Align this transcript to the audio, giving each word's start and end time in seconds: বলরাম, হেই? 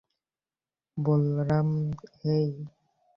বলরাম, 0.97 1.69
হেই? 2.17 2.47